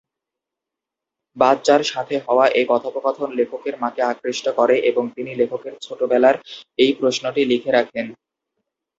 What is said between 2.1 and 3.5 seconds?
হওয়া এই কথোপকথন